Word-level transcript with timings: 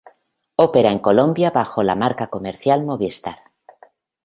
Opera 0.55 0.89
en 0.91 0.97
Colombia 0.97 1.51
bajo 1.51 1.83
la 1.83 1.93
marca 1.93 2.25
comercial 2.31 2.83
Movistar. 2.83 3.37